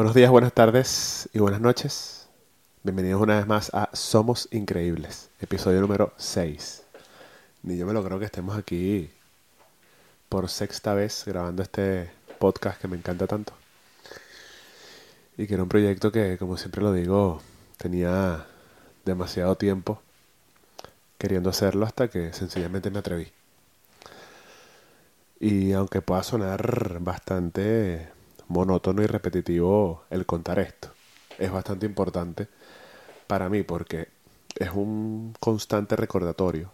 [0.00, 2.26] Buenos días, buenas tardes y buenas noches.
[2.84, 6.84] Bienvenidos una vez más a Somos Increíbles, episodio número 6.
[7.64, 9.10] Ni yo me lo creo que estemos aquí
[10.30, 13.52] por sexta vez grabando este podcast que me encanta tanto.
[15.36, 17.42] Y que era un proyecto que, como siempre lo digo,
[17.76, 18.46] tenía
[19.04, 20.00] demasiado tiempo
[21.18, 23.30] queriendo hacerlo hasta que sencillamente me atreví.
[25.38, 28.08] Y aunque pueda sonar bastante
[28.50, 30.92] monótono y repetitivo el contar esto,
[31.38, 32.48] es bastante importante
[33.26, 34.08] para mí porque
[34.56, 36.72] es un constante recordatorio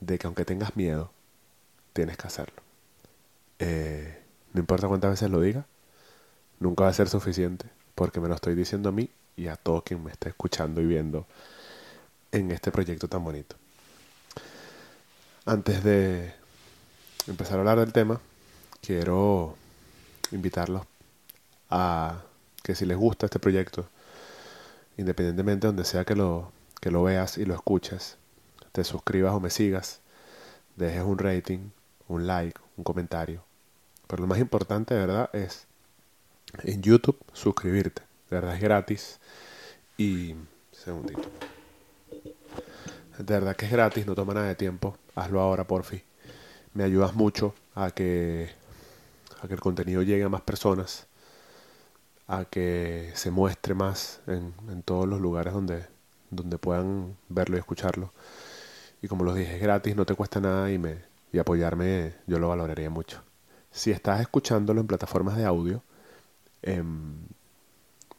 [0.00, 1.12] de que aunque tengas miedo,
[1.92, 2.62] tienes que hacerlo.
[3.60, 4.20] Eh,
[4.52, 5.66] no importa cuántas veces lo diga,
[6.58, 9.82] nunca va a ser suficiente porque me lo estoy diciendo a mí y a todo
[9.82, 11.26] quien me está escuchando y viendo
[12.32, 13.54] en este proyecto tan bonito.
[15.44, 16.34] Antes de
[17.28, 18.20] empezar a hablar del tema,
[18.80, 19.56] quiero
[20.32, 20.87] invitarlos
[21.70, 22.22] a
[22.62, 23.88] que si les gusta este proyecto,
[24.96, 28.16] independientemente de donde sea que lo, que lo veas y lo escuches,
[28.72, 30.00] te suscribas o me sigas,
[30.76, 31.70] dejes un rating,
[32.08, 33.42] un like, un comentario.
[34.06, 35.66] Pero lo más importante, de verdad, es
[36.62, 38.02] en YouTube suscribirte.
[38.30, 39.20] De verdad es gratis.
[39.96, 40.34] Y,
[40.72, 41.28] segundito.
[43.18, 44.96] De verdad que es gratis, no toma nada de tiempo.
[45.14, 46.02] Hazlo ahora, por fin.
[46.74, 48.50] Me ayudas mucho a que,
[49.42, 51.06] a que el contenido llegue a más personas,
[52.28, 54.52] a que se muestre más en,
[54.84, 55.86] todos los lugares donde,
[56.30, 58.12] donde puedan verlo y escucharlo.
[59.02, 60.98] Y como los dije, es gratis, no te cuesta nada y, me,
[61.32, 63.22] y apoyarme yo lo valoraría mucho.
[63.70, 65.82] Si estás escuchándolo en plataformas de audio,
[66.62, 66.82] eh,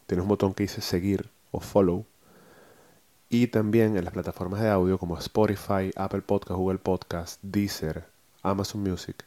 [0.07, 2.05] tienes un botón que dice seguir o follow
[3.29, 8.05] y también en las plataformas de audio como Spotify, Apple Podcast, Google Podcast, Deezer,
[8.41, 9.23] Amazon Music,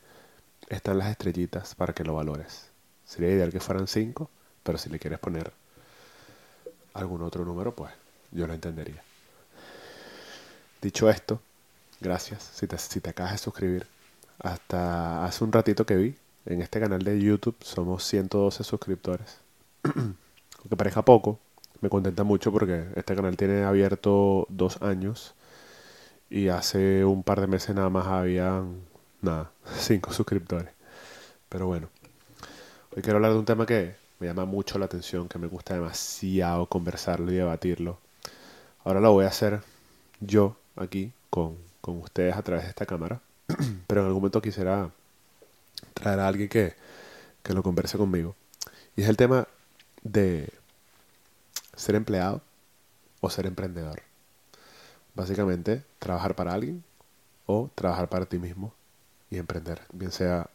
[0.69, 2.70] están las estrellitas para que lo valores.
[3.05, 4.28] Sería ideal que fueran cinco,
[4.62, 5.52] pero si le quieres poner
[6.94, 7.92] algún otro número, pues
[8.30, 9.02] yo lo entendería.
[10.81, 11.41] Dicho esto,
[12.00, 13.87] gracias si te, si te acabas de suscribir.
[14.38, 16.16] Hasta hace un ratito que vi,
[16.47, 19.38] en este canal de YouTube somos 112 suscriptores.
[19.84, 21.38] Aunque parezca poco,
[21.81, 25.34] me contenta mucho porque este canal tiene abierto dos años
[26.31, 28.81] y hace un par de meses nada más habían,
[29.20, 30.70] nada, cinco suscriptores.
[31.48, 31.88] Pero bueno,
[32.97, 35.75] hoy quiero hablar de un tema que me llama mucho la atención, que me gusta
[35.75, 37.99] demasiado conversarlo y debatirlo.
[38.84, 39.62] Ahora lo voy a hacer
[40.21, 43.21] yo aquí con, con ustedes a través de esta cámara,
[43.88, 44.93] pero en algún momento quisiera
[45.93, 46.77] traer a alguien que,
[47.43, 48.37] que lo converse conmigo.
[48.94, 49.49] Y es el tema
[50.05, 50.53] de
[51.75, 52.43] ser empleado
[53.21, 54.03] o ser emprendedor.
[55.16, 56.84] Básicamente, trabajar para alguien
[57.47, 58.72] o trabajar para ti mismo
[59.31, 60.49] y emprender, bien sea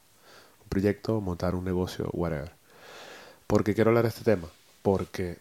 [0.63, 2.56] un proyecto, montar un negocio, whatever.
[3.47, 4.47] ¿Por qué quiero hablar de este tema?
[4.81, 5.37] Porque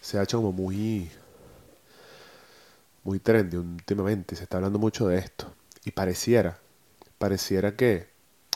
[0.00, 1.10] se ha hecho como muy
[3.04, 5.46] muy trendy últimamente, se está hablando mucho de esto
[5.84, 6.58] y pareciera
[7.18, 8.08] pareciera que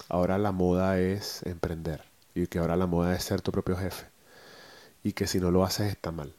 [0.09, 2.03] ahora la moda es emprender
[2.35, 4.07] y que ahora la moda es ser tu propio jefe
[5.05, 6.33] y que si no lo haces está mal.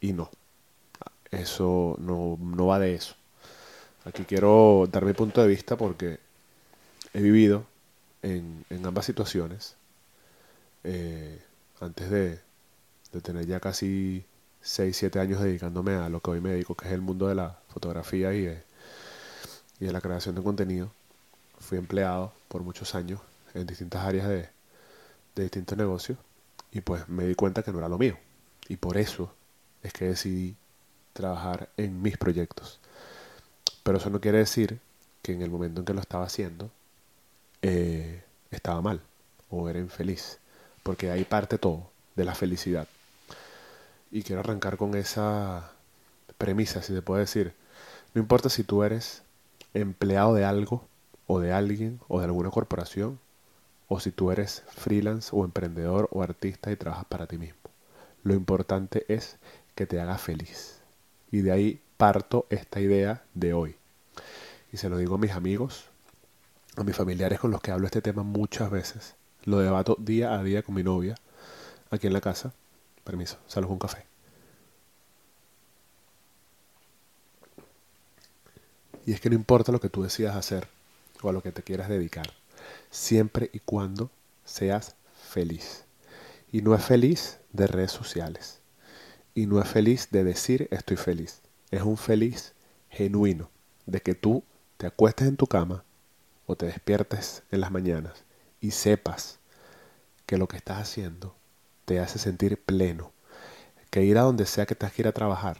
[0.00, 0.30] Y no,
[1.30, 3.14] eso no, no va de eso.
[4.04, 6.20] Aquí quiero dar mi punto de vista porque
[7.14, 7.66] he vivido
[8.22, 9.76] en, en ambas situaciones.
[10.84, 11.38] Eh,
[11.80, 12.40] antes de,
[13.22, 14.26] tener ya casi
[14.60, 17.34] 6, 7 años dedicándome a lo que hoy me dedico, que es el mundo de
[17.34, 18.62] la fotografía y de,
[19.80, 20.90] la creación de contenido.
[21.58, 23.20] Fui empleado por muchos años
[23.54, 24.48] en distintas áreas de,
[25.34, 26.18] de distintos negocios
[26.72, 28.18] y pues me di cuenta que no era lo mío.
[28.68, 29.32] Y por eso
[29.82, 30.56] es que decidí
[31.12, 32.80] trabajar en mis proyectos.
[33.82, 34.80] Pero eso no quiere decir
[35.22, 36.70] que en el momento en que lo estaba haciendo
[37.62, 39.00] eh, estaba mal
[39.48, 40.38] o era infeliz.
[40.86, 42.86] Porque ahí parte todo de la felicidad.
[44.12, 45.72] Y quiero arrancar con esa
[46.38, 47.54] premisa, si se puede decir.
[48.14, 49.22] No importa si tú eres
[49.74, 50.86] empleado de algo
[51.26, 53.18] o de alguien o de alguna corporación
[53.88, 57.58] o si tú eres freelance o emprendedor o artista y trabajas para ti mismo.
[58.22, 59.38] Lo importante es
[59.74, 60.78] que te haga feliz.
[61.32, 63.74] Y de ahí parto esta idea de hoy.
[64.72, 65.86] Y se lo digo a mis amigos,
[66.76, 69.16] a mis familiares con los que hablo este tema muchas veces.
[69.46, 71.14] Lo debato día a día con mi novia,
[71.90, 72.52] aquí en la casa.
[73.04, 74.04] Permiso, salgo un café.
[79.06, 80.66] Y es que no importa lo que tú decidas hacer
[81.22, 82.26] o a lo que te quieras dedicar,
[82.90, 84.10] siempre y cuando
[84.44, 84.96] seas
[85.30, 85.84] feliz.
[86.50, 88.58] Y no es feliz de redes sociales.
[89.32, 91.40] Y no es feliz de decir estoy feliz.
[91.70, 92.52] Es un feliz
[92.90, 93.48] genuino
[93.86, 94.42] de que tú
[94.76, 95.84] te acuestes en tu cama
[96.46, 98.25] o te despiertes en las mañanas
[98.66, 99.38] y sepas
[100.26, 101.36] que lo que estás haciendo
[101.84, 103.12] te hace sentir pleno.
[103.90, 105.58] Que ir a donde sea que tengas que a trabajar,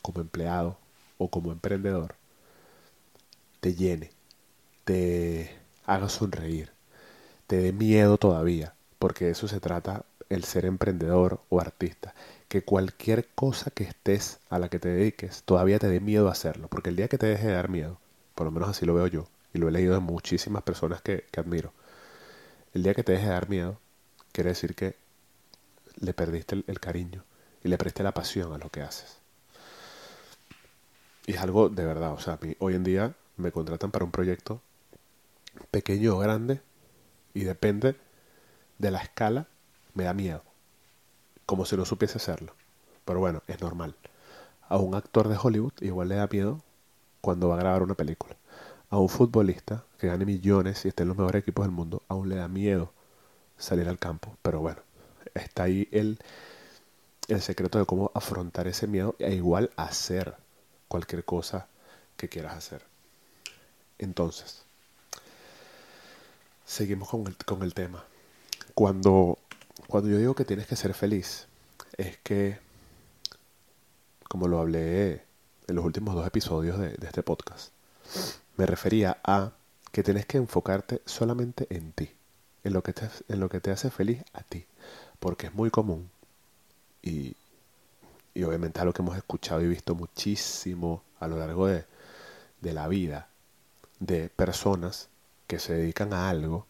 [0.00, 0.78] como empleado
[1.18, 2.14] o como emprendedor,
[3.60, 4.12] te llene,
[4.84, 6.70] te haga sonreír,
[7.48, 12.14] te dé miedo todavía, porque de eso se trata el ser emprendedor o artista,
[12.48, 16.68] que cualquier cosa que estés a la que te dediques todavía te dé miedo hacerlo,
[16.68, 17.98] porque el día que te deje de dar miedo,
[18.36, 21.24] por lo menos así lo veo yo, y lo he leído de muchísimas personas que,
[21.30, 21.72] que admiro,
[22.72, 23.78] el día que te deje de dar miedo,
[24.32, 24.96] quiere decir que
[25.98, 27.24] le perdiste el, cariño
[27.64, 29.18] y le presté la pasión a lo que haces.
[31.26, 34.60] Y es algo de verdad, o sea, hoy en día me contratan para un proyecto
[35.70, 36.60] pequeño o grande
[37.34, 37.96] y depende
[38.78, 39.48] de la escala,
[39.94, 40.42] me da miedo,
[41.46, 42.54] como si no supiese hacerlo.
[43.04, 43.96] Pero bueno, es normal.
[44.68, 46.62] A un actor de Hollywood igual le da miedo
[47.20, 48.36] cuando va a grabar una película.
[48.88, 52.28] A un futbolista que gane millones y esté en los mejores equipos del mundo, aún
[52.28, 52.92] le da miedo
[53.58, 54.36] salir al campo.
[54.42, 54.80] Pero bueno,
[55.34, 56.18] está ahí el,
[57.28, 60.34] el secreto de cómo afrontar ese miedo e igual hacer
[60.88, 61.68] cualquier cosa
[62.16, 62.82] que quieras hacer.
[63.98, 64.62] Entonces,
[66.64, 68.04] seguimos con el, con el tema.
[68.74, 69.38] Cuando,
[69.86, 71.46] cuando yo digo que tienes que ser feliz,
[71.96, 72.58] es que,
[74.28, 75.22] como lo hablé
[75.66, 77.72] en los últimos dos episodios de, de este podcast,
[78.56, 79.52] me refería a
[79.92, 82.10] que tienes que enfocarte solamente en ti,
[82.64, 84.66] en lo que te, en lo que te hace feliz a ti,
[85.18, 86.10] porque es muy común
[87.02, 87.36] y,
[88.34, 91.84] y obviamente es algo que hemos escuchado y visto muchísimo a lo largo de,
[92.60, 93.28] de la vida
[93.98, 95.08] de personas
[95.46, 96.66] que se dedican a algo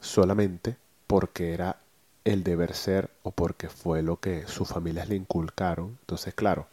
[0.00, 1.78] solamente porque era
[2.24, 5.98] el deber ser o porque fue lo que sus familias le inculcaron.
[6.00, 6.68] Entonces, claro,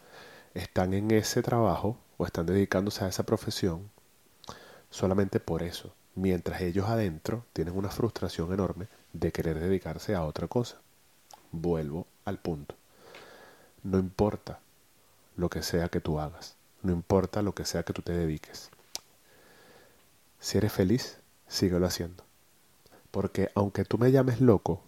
[0.54, 3.90] están en ese trabajo o están dedicándose a esa profesión
[4.90, 10.48] solamente por eso, mientras ellos adentro tienen una frustración enorme de querer dedicarse a otra
[10.48, 10.78] cosa.
[11.52, 12.76] Vuelvo al punto.
[13.84, 14.60] No importa
[15.36, 18.70] lo que sea que tú hagas, no importa lo que sea que tú te dediques.
[20.40, 22.24] Si eres feliz, síguelo haciendo.
[23.12, 24.82] Porque aunque tú me llames loco,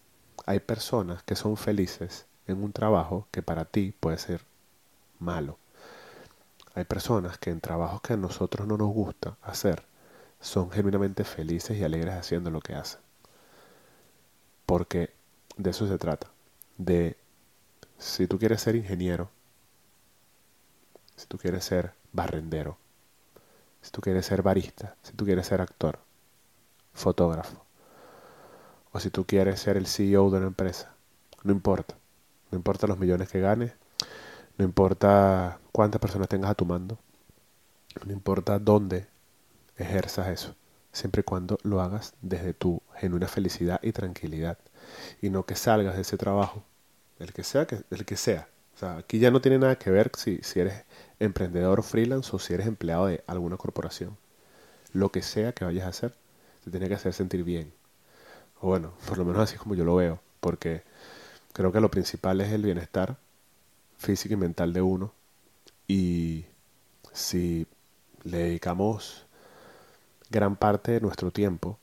[0.45, 4.43] hay personas que son felices en un trabajo que para ti puede ser
[5.19, 5.57] malo.
[6.73, 9.83] Hay personas que en trabajos que a nosotros no nos gusta hacer,
[10.41, 12.99] son genuinamente felices y alegres haciendo lo que hacen.
[14.65, 15.13] Porque
[15.55, 16.27] de eso se trata.
[16.77, 17.15] De
[17.97, 19.29] si tú quieres ser ingeniero,
[21.15, 22.77] si tú quieres ser barrendero,
[23.81, 25.99] si tú quieres ser barista, si tú quieres ser actor,
[26.93, 27.63] fotógrafo,
[28.91, 30.93] o si tú quieres ser el CEO de una empresa,
[31.43, 31.95] no importa.
[32.51, 33.73] No importa los millones que ganes,
[34.57, 36.97] no importa cuántas personas tengas a tu mando,
[38.05, 39.07] no importa dónde
[39.77, 40.55] ejerzas eso,
[40.91, 44.57] siempre y cuando lo hagas desde tu genuina felicidad y tranquilidad,
[45.21, 46.63] y no que salgas de ese trabajo,
[47.19, 48.47] el que sea, que, el que sea.
[48.81, 50.85] Aquí ya no tiene nada que ver si, si eres
[51.19, 54.17] emprendedor freelance o si eres empleado de alguna corporación.
[54.91, 56.15] Lo que sea que vayas a hacer,
[56.63, 57.71] te tiene que hacer sentir bien.
[58.59, 60.83] O bueno, por lo menos así es como yo lo veo, porque
[61.53, 63.17] creo que lo principal es el bienestar
[63.97, 65.13] físico y mental de uno.
[65.87, 66.45] Y
[67.13, 67.67] si
[68.23, 69.25] le dedicamos
[70.31, 71.77] gran parte de nuestro tiempo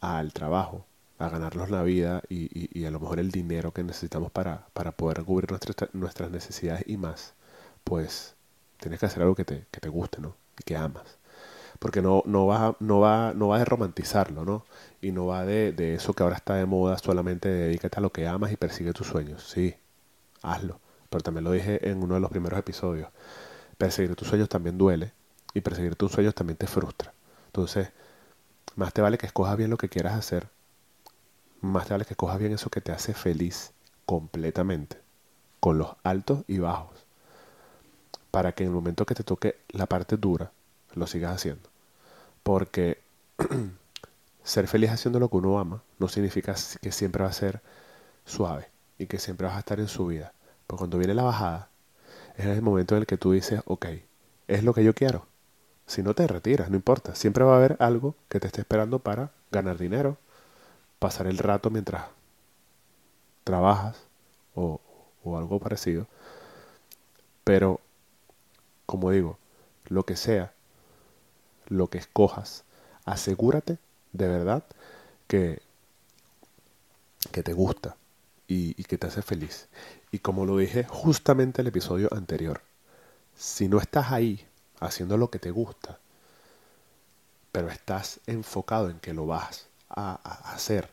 [0.00, 0.84] al trabajo,
[1.18, 5.24] a ganarnos la vida y, a lo mejor el dinero que necesitamos para, para poder
[5.24, 7.34] cubrir nuestras, nuestras necesidades y más,
[7.84, 8.34] pues
[8.78, 10.34] tienes que hacer algo que te, que te guste, ¿no?
[10.58, 11.18] Y que amas.
[11.78, 14.64] Porque no, no, va, no, va, no va de romantizarlo, ¿no?
[15.00, 18.12] Y no va de, de eso que ahora está de moda, solamente dedícate a lo
[18.12, 19.48] que amas y persigue tus sueños.
[19.48, 19.74] Sí,
[20.42, 20.78] hazlo.
[21.08, 23.08] Pero también lo dije en uno de los primeros episodios.
[23.78, 25.12] Perseguir tus sueños también duele
[25.54, 27.12] y perseguir tus sueños también te frustra.
[27.50, 27.88] Entonces,
[28.76, 30.48] más te vale que escojas bien lo que quieras hacer,
[31.60, 33.72] más te vale que escojas bien eso que te hace feliz
[34.06, 35.00] completamente,
[35.58, 36.94] con los altos y bajos,
[38.30, 40.52] para que en el momento que te toque la parte dura,
[40.94, 41.68] lo sigas haciendo.
[42.44, 43.02] Porque
[44.44, 47.62] ser feliz haciendo lo que uno ama no significa que siempre va a ser
[48.26, 50.32] suave y que siempre vas a estar en su vida.
[50.68, 51.68] Porque cuando viene la bajada,
[52.36, 53.86] es el momento en el que tú dices, ok,
[54.46, 55.29] es lo que yo quiero.
[55.90, 57.16] Si no te retiras, no importa.
[57.16, 60.18] Siempre va a haber algo que te esté esperando para ganar dinero,
[61.00, 62.04] pasar el rato mientras
[63.42, 63.96] trabajas
[64.54, 64.80] o,
[65.24, 66.06] o algo parecido.
[67.42, 67.80] Pero,
[68.86, 69.36] como digo,
[69.88, 70.52] lo que sea,
[71.66, 72.62] lo que escojas,
[73.04, 73.78] asegúrate
[74.12, 74.62] de verdad
[75.26, 75.60] que,
[77.32, 77.96] que te gusta
[78.46, 79.66] y, y que te hace feliz.
[80.12, 82.60] Y como lo dije justamente en el episodio anterior,
[83.34, 84.46] si no estás ahí
[84.80, 85.98] haciendo lo que te gusta,
[87.52, 90.14] pero estás enfocado en que lo vas a,
[90.52, 90.88] hacer,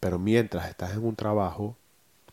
[0.00, 1.76] Pero mientras estás en un trabajo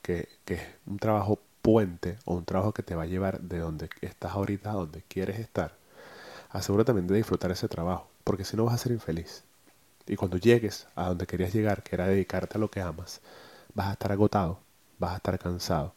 [0.02, 3.60] que, que es un trabajo puente o un trabajo que te va a llevar de
[3.60, 5.76] donde estás ahorita a donde quieres estar,
[6.50, 9.44] asegúrate también de disfrutar ese trabajo, porque si no vas a ser infeliz.
[10.08, 13.22] Y cuando llegues a donde querías llegar, que era dedicarte a lo que amas,
[13.76, 14.60] vas a estar agotado,
[14.98, 15.94] vas a estar cansado.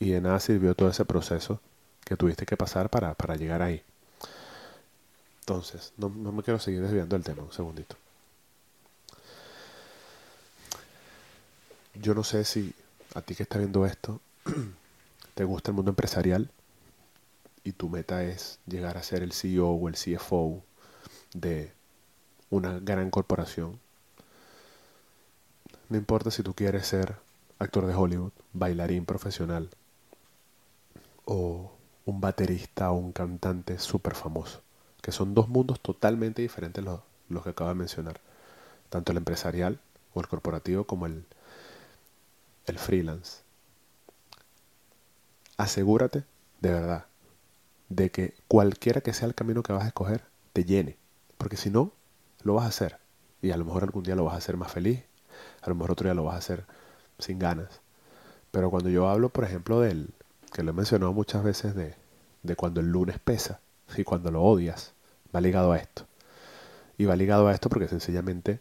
[0.00, 1.60] Y de nada sirvió todo ese proceso
[2.04, 3.82] que tuviste que pasar para, para llegar ahí.
[5.40, 7.96] Entonces, no, no me quiero seguir desviando del tema, un segundito.
[11.94, 12.74] Yo no sé si
[13.14, 14.20] a ti que estás viendo esto,
[15.34, 16.50] te gusta el mundo empresarial
[17.64, 20.62] y tu meta es llegar a ser el CEO o el CFO
[21.34, 21.72] de
[22.50, 23.78] una gran corporación.
[25.88, 27.16] No importa si tú quieres ser
[27.58, 29.68] actor de Hollywood, bailarín profesional
[31.24, 31.72] o
[32.10, 34.62] un baterista o un cantante súper famoso,
[35.00, 38.20] que son dos mundos totalmente diferentes los, los que acabo de mencionar,
[38.88, 39.80] tanto el empresarial
[40.12, 41.24] o el corporativo como el,
[42.66, 43.42] el freelance.
[45.56, 46.24] Asegúrate,
[46.60, 47.06] de verdad,
[47.88, 50.96] de que cualquiera que sea el camino que vas a escoger, te llene.
[51.38, 51.92] Porque si no,
[52.42, 52.98] lo vas a hacer.
[53.42, 55.02] Y a lo mejor algún día lo vas a hacer más feliz,
[55.62, 56.66] a lo mejor otro día lo vas a hacer
[57.18, 57.80] sin ganas.
[58.50, 60.10] Pero cuando yo hablo, por ejemplo, del,
[60.52, 61.94] que lo he mencionado muchas veces, de,
[62.42, 63.60] de cuando el lunes pesa
[63.96, 64.92] y cuando lo odias,
[65.34, 66.06] va ligado a esto.
[66.98, 68.60] Y va ligado a esto porque sencillamente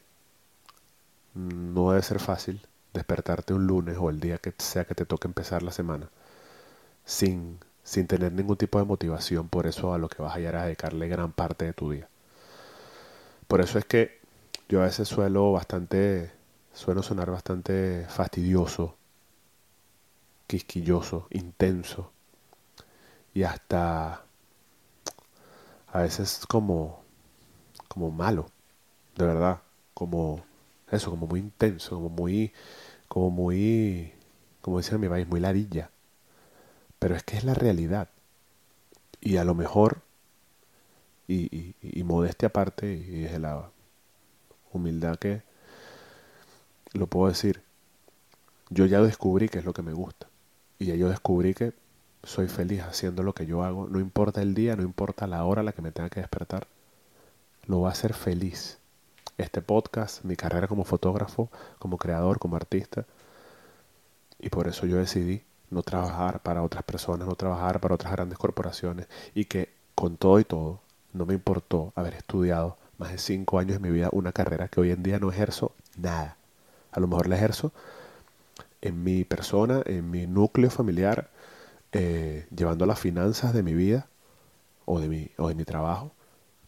[1.34, 2.62] no debe ser fácil
[2.94, 6.10] despertarte un lunes o el día que sea que te toque empezar la semana
[7.06, 10.56] sin, sin tener ningún tipo de motivación por eso a lo que vas a ir
[10.56, 12.08] a dedicarle gran parte de tu día.
[13.48, 14.20] Por eso es que
[14.68, 16.32] yo a veces suelo bastante,
[16.74, 18.96] suelo sonar bastante fastidioso,
[20.48, 22.12] quisquilloso, intenso
[23.34, 24.24] y hasta
[25.92, 27.04] a veces como,
[27.88, 28.50] como malo,
[29.16, 29.62] de verdad,
[29.94, 30.44] como
[30.92, 32.54] eso, como muy intenso, como muy,
[33.08, 34.14] como muy,
[34.62, 35.92] como dicen en mi país, muy ladilla.
[37.00, 38.10] Pero es que es la realidad.
[39.22, 40.02] Y a lo mejor,
[41.28, 43.70] y, y, modestia aparte, y desde la
[44.72, 45.44] humildad que
[46.94, 47.62] lo puedo decir,
[48.70, 50.28] yo ya descubrí qué es lo que me gusta.
[50.80, 51.74] Y ya yo descubrí que
[52.24, 53.88] soy feliz haciendo lo que yo hago.
[53.88, 56.68] No importa el día, no importa la hora a la que me tenga que despertar.
[57.66, 58.80] Lo va a hacer feliz
[59.38, 61.50] este podcast, mi carrera como fotógrafo,
[61.80, 63.06] como creador, como artista.
[64.40, 68.38] Y por eso yo decidí no trabajar para otras personas, no trabajar para otras grandes
[68.38, 70.80] corporaciones y que con todo y todo
[71.14, 74.82] no me importó haber estudiado más de cinco años de mi vida una carrera que
[74.82, 76.38] hoy en día no ejerzo nada.
[76.92, 77.72] A lo mejor la ejerzo
[78.82, 81.30] en mi persona, en mi núcleo familiar,
[81.92, 84.08] eh, llevando las finanzas de mi vida
[84.86, 86.12] o de mi, o de mi trabajo,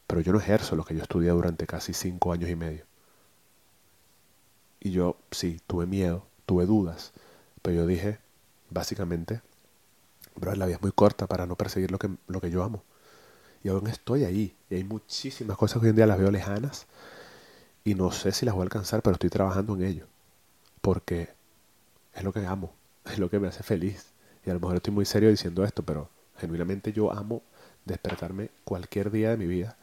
[0.07, 2.85] pero yo no ejerzo lo que yo estudié durante casi cinco años y medio.
[4.79, 7.13] Y yo sí, tuve miedo, tuve dudas,
[7.61, 8.19] pero yo dije,
[8.69, 9.41] básicamente,
[10.35, 12.83] bro, la vida es muy corta para no perseguir lo que, lo que yo amo.
[13.63, 14.55] Y aún estoy ahí.
[14.69, 16.87] Y hay muchísimas cosas que hoy en día las veo lejanas
[17.83, 20.07] y no sé si las voy a alcanzar, pero estoy trabajando en ello.
[20.81, 21.29] Porque
[22.13, 22.73] es lo que amo,
[23.05, 24.10] es lo que me hace feliz.
[24.45, 27.43] Y a lo mejor estoy muy serio diciendo esto, pero genuinamente yo amo
[27.85, 29.77] despertarme cualquier día de mi vida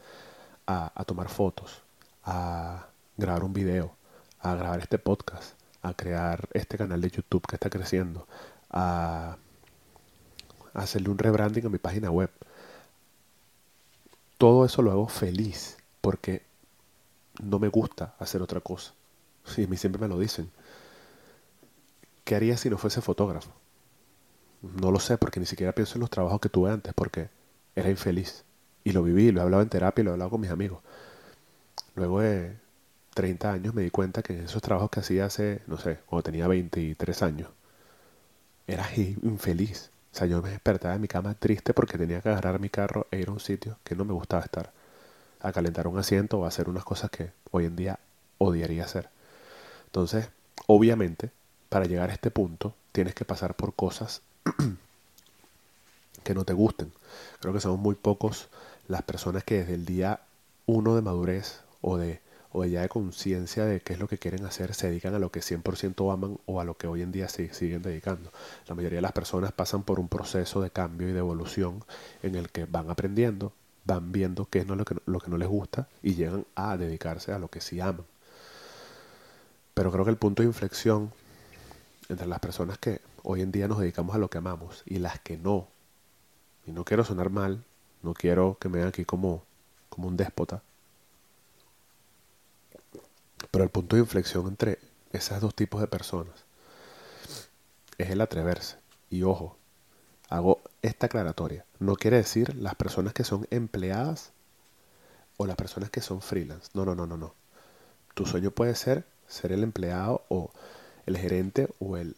[0.67, 1.83] a, tomar fotos,
[2.25, 3.95] a grabar un video,
[4.41, 8.27] a grabar este podcast, a crear este canal de YouTube que está creciendo,
[8.71, 9.39] a,
[10.75, 12.31] hacerle un rebranding a mi página web.
[14.37, 16.43] Todo eso lo hago feliz porque
[17.43, 18.93] no me gusta hacer otra cosa.
[19.57, 20.51] Y a mí siempre me lo dicen.
[22.25, 23.51] ¿Qué haría si no fuese fotógrafo?
[24.63, 27.29] No lo sé porque ni siquiera pienso en los trabajos que tuve antes porque
[27.77, 28.45] era infeliz.
[28.85, 30.81] Y lo viví, lo he hablado en terapia lo he hablado con mis amigos.
[31.95, 32.57] Luego de
[33.15, 36.47] 30 años me di cuenta que esos trabajos que hacía hace, no sé, cuando tenía
[36.49, 37.51] 23 años,
[38.67, 39.91] era infeliz.
[40.13, 43.07] O sea, yo me despertaba en mi cama triste porque tenía que agarrar mi carro
[43.11, 44.73] e ir a un sitio que no me gustaba estar.
[45.41, 47.99] A calentar un asiento o a hacer unas cosas que hoy en día
[48.39, 49.11] odiaría hacer.
[49.87, 50.31] Entonces,
[50.67, 51.31] obviamente,
[51.69, 54.23] para llegar a este punto, tienes que pasar por cosas
[56.25, 56.93] que no te gusten.
[57.41, 58.49] Creo que somos muy pocos
[58.87, 60.21] las personas que desde el día
[60.67, 62.21] uno de madurez o de,
[62.53, 65.31] o ya de conciencia de qué es lo que quieren hacer se dedican a lo
[65.31, 68.31] que 100% aman o a lo que hoy en día se siguen dedicando.
[68.67, 71.85] La mayoría de las personas pasan por un proceso de cambio y de evolución
[72.23, 73.53] en el que van aprendiendo,
[73.85, 77.33] van viendo qué es lo que, lo que no les gusta y llegan a dedicarse
[77.33, 78.05] a lo que sí aman.
[79.75, 81.13] Pero creo que el punto de inflexión
[82.09, 85.21] entre las personas que hoy en día nos dedicamos a lo que amamos y las
[85.21, 85.69] que no,
[86.67, 87.65] y no quiero sonar mal,
[88.03, 89.45] no quiero que me vean aquí como,
[89.89, 90.63] como un déspota.
[93.51, 94.79] Pero el punto de inflexión entre
[95.13, 96.45] esos dos tipos de personas
[97.97, 98.77] es el atreverse.
[99.11, 99.57] Y ojo,
[100.29, 101.65] hago esta aclaratoria.
[101.79, 104.33] No quiere decir las personas que son empleadas
[105.37, 106.71] o las personas que son freelance.
[106.75, 107.35] No, no, no, no, no.
[108.15, 110.51] Tu sueño puede ser ser el empleado o
[111.07, 112.17] el gerente o el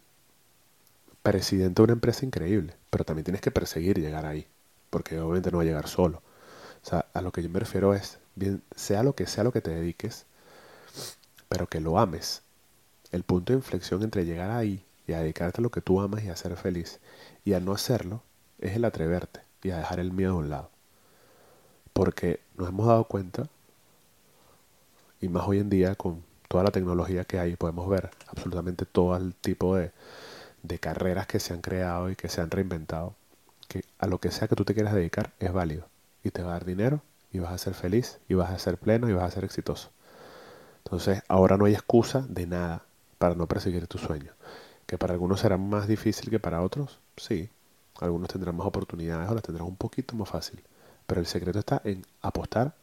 [1.23, 4.47] presidente de una empresa increíble, pero también tienes que perseguir llegar ahí,
[4.91, 6.23] porque obviamente no va a llegar solo.
[6.83, 9.53] O sea, a lo que yo me refiero es, bien, sea lo que sea lo
[9.53, 10.27] que te dediques,
[11.49, 12.43] pero que lo ames.
[13.13, 16.25] El punto de inflexión entre llegar ahí y a dedicarte a lo que tú amas
[16.25, 17.01] y a ser feliz,
[17.45, 18.23] y a no hacerlo,
[18.59, 20.71] es el atreverte y a dejar el miedo a un lado.
[21.93, 23.49] Porque nos hemos dado cuenta,
[25.21, 29.17] y más hoy en día con toda la tecnología que hay, podemos ver absolutamente todo
[29.17, 29.93] el tipo de,
[30.63, 33.15] de carreras que se han creado y que se han reinventado,
[33.69, 35.87] que a lo que sea que tú te quieras dedicar es válido
[36.23, 37.03] y te va a dar dinero
[37.33, 39.91] y vas a ser feliz y vas a ser pleno y vas a ser exitoso.
[40.85, 42.83] Entonces ahora no hay excusa de nada
[43.19, 44.33] para no perseguir tu sueño.
[44.87, 47.49] Que para algunos será más difícil que para otros, sí.
[48.01, 50.63] Algunos tendrán más oportunidades o las tendrán un poquito más fácil.
[51.07, 52.75] Pero el secreto está en apostar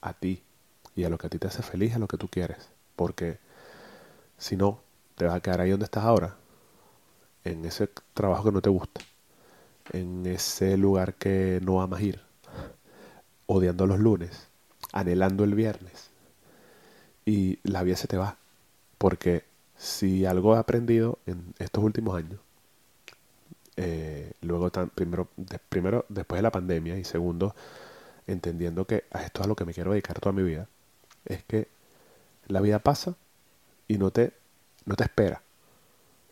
[0.00, 0.42] a ti
[0.96, 2.68] y a lo que a ti te hace feliz, a lo que tú quieres.
[2.96, 3.38] Porque
[4.36, 4.80] si no,
[5.14, 6.36] te vas a quedar ahí donde estás ahora,
[7.44, 9.00] en ese trabajo que no te gusta,
[9.92, 12.20] en ese lugar que no amas ir,
[13.46, 14.48] odiando los lunes,
[14.92, 16.10] anhelando el viernes.
[17.26, 18.36] Y la vida se te va.
[18.98, 19.44] Porque
[19.76, 22.40] si algo he aprendido en estos últimos años,
[23.76, 25.28] eh, luego tan, primero,
[25.68, 27.54] primero después de la pandemia y segundo,
[28.26, 30.68] entendiendo que a esto es a lo que me quiero dedicar toda mi vida,
[31.24, 31.68] es que
[32.46, 33.16] la vida pasa
[33.88, 34.32] y no te,
[34.86, 35.42] no te espera.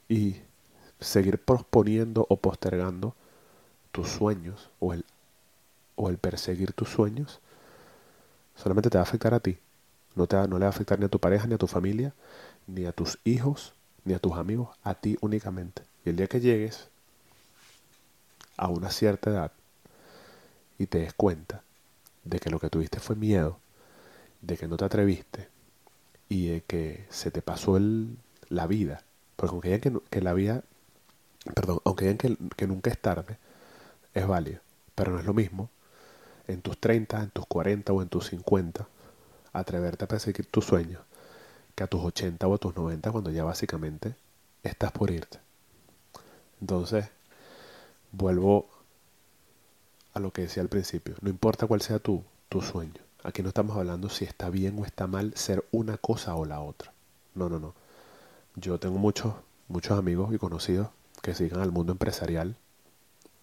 [0.08, 0.36] Y
[1.02, 3.14] seguir posponiendo o postergando
[3.92, 5.04] tus sueños o el,
[5.96, 7.40] o el perseguir tus sueños
[8.56, 9.58] solamente te va a afectar a ti.
[10.14, 12.12] No, te no le va a afectar ni a tu pareja, ni a tu familia,
[12.66, 13.72] ni a tus hijos,
[14.04, 15.82] ni a tus amigos, a ti únicamente.
[16.04, 16.88] Y el día que llegues
[18.56, 19.52] a una cierta edad
[20.78, 21.62] y te des cuenta
[22.24, 23.58] de que lo que tuviste fue miedo,
[24.42, 25.48] de que no te atreviste
[26.28, 28.16] y de que se te pasó el,
[28.48, 29.02] la vida,
[29.36, 30.62] porque aunque que la vida,
[31.54, 33.38] perdón, aunque digan que, nunca es tarde,
[34.14, 34.60] es válido,
[34.94, 35.70] pero no es lo mismo
[36.46, 38.86] en tus 30, en tus 40 o en tus 50
[39.52, 41.02] atreverte a perseguir tus sueños
[41.74, 44.14] que a tus 80 o a tus 90 cuando ya básicamente
[44.62, 45.40] estás por irte.
[46.60, 47.08] Entonces,
[48.12, 48.68] vuelvo
[50.14, 51.16] a lo que decía al principio.
[51.20, 53.00] No importa cuál sea tu, tu sueño.
[53.24, 56.60] Aquí no estamos hablando si está bien o está mal ser una cosa o la
[56.60, 56.92] otra.
[57.34, 57.74] No, no, no.
[58.56, 59.34] Yo tengo muchos,
[59.68, 60.88] muchos amigos y conocidos
[61.22, 62.56] que sigan al mundo empresarial,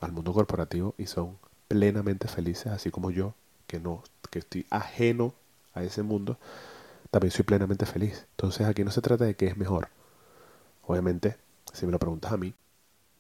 [0.02, 1.38] al mundo corporativo y son
[1.68, 3.34] plenamente felices, así como yo,
[3.68, 5.34] que no, que estoy ajeno
[5.74, 6.38] a ese mundo,
[7.12, 8.28] también soy plenamente feliz.
[8.32, 9.90] Entonces aquí no se trata de qué es mejor.
[10.86, 11.38] Obviamente,
[11.74, 12.54] si me lo preguntas a mí,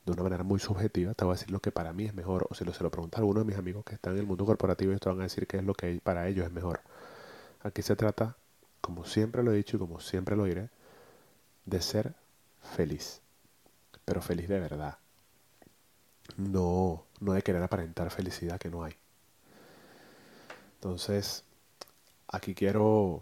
[0.05, 2.47] de una manera muy subjetiva, te voy a decir lo que para mí es mejor.
[2.49, 4.25] O si lo, se lo preguntas a alguno de mis amigos que están en el
[4.25, 6.81] mundo corporativo, ellos te van a decir qué es lo que para ellos es mejor.
[7.61, 8.35] Aquí se trata,
[8.81, 10.69] como siempre lo he dicho y como siempre lo diré,
[11.65, 12.13] de ser
[12.75, 13.21] feliz.
[14.09, 14.97] Pero feliz de verdad.
[16.35, 18.95] No, no de querer aparentar felicidad que no hay.
[20.73, 21.43] Entonces,
[22.27, 23.21] aquí quiero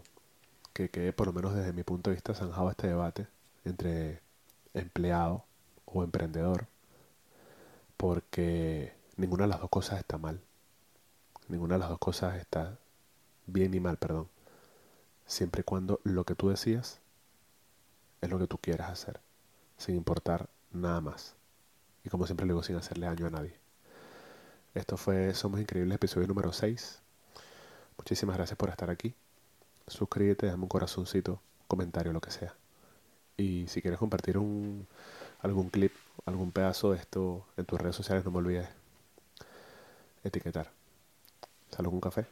[0.72, 3.26] que quede, por lo menos desde mi punto de vista, zanjado este debate
[3.66, 4.22] entre
[4.72, 5.44] empleado
[5.84, 6.66] o emprendedor,
[7.98, 10.40] porque ninguna de las dos cosas está mal.
[11.48, 12.78] Ninguna de las dos cosas está
[13.46, 14.26] bien ni mal, perdón.
[15.26, 16.98] Siempre y cuando lo que tú decías
[18.22, 19.20] es lo que tú quieras hacer,
[19.76, 20.48] sin importar
[20.78, 21.34] nada más.
[22.04, 23.54] Y como siempre le digo, sin hacerle daño a nadie.
[24.74, 27.00] Esto fue Somos Increíbles, episodio número 6.
[27.98, 29.14] Muchísimas gracias por estar aquí.
[29.86, 32.54] Suscríbete, dame un corazoncito, comentario, lo que sea.
[33.36, 34.86] Y si quieres compartir un,
[35.40, 35.92] algún clip,
[36.26, 38.68] algún pedazo de esto en tus redes sociales, no me olvides
[40.22, 40.70] etiquetar.
[41.70, 42.26] Salud un café.